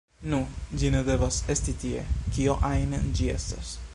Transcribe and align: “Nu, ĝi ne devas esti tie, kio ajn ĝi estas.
“Nu, 0.31 0.37
ĝi 0.83 0.89
ne 0.95 1.01
devas 1.09 1.37
esti 1.55 1.77
tie, 1.85 2.01
kio 2.37 2.57
ajn 2.73 2.99
ĝi 3.21 3.33
estas. 3.37 3.75